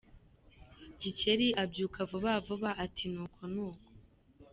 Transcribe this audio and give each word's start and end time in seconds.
Gikeli 1.01 1.47
abyuka 1.63 1.99
vuba 2.09 2.31
vuba, 2.45 2.69
ati 2.85 3.05
“Ni 3.11 3.19
uko, 3.25 3.41
ni 3.53 3.59
uko. 3.67 3.85